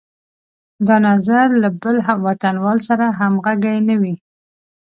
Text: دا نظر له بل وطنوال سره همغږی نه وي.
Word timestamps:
دا 0.87 0.95
نظر 1.09 1.47
له 1.61 1.69
بل 1.81 1.95
وطنوال 2.25 2.77
سره 2.87 3.05
همغږی 3.19 3.77
نه 3.87 3.95
وي. 4.01 4.15